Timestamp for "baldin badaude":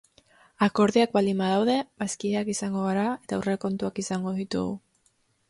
1.17-1.75